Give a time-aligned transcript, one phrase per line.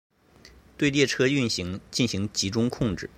[0.79, 3.07] 对列车运行进行集中控制。